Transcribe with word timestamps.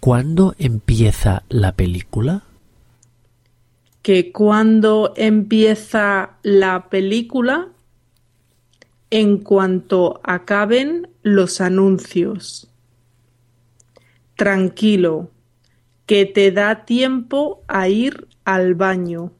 ¿Cuándo 0.00 0.54
empieza 0.58 1.42
la 1.50 1.76
película? 1.76 2.44
Que 4.00 4.32
cuando 4.32 5.12
empieza 5.14 6.38
la 6.42 6.88
película, 6.88 7.68
en 9.10 9.36
cuanto 9.36 10.22
acaben 10.24 11.10
los 11.22 11.60
anuncios. 11.60 12.70
Tranquilo, 14.36 15.30
que 16.06 16.24
te 16.24 16.50
da 16.50 16.86
tiempo 16.86 17.62
a 17.68 17.88
ir 17.88 18.26
al 18.46 18.74
baño. 18.74 19.32